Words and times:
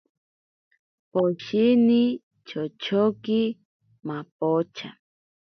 Poshini 1.11 2.01
chochoki 2.47 3.41
mapocha. 4.07 4.89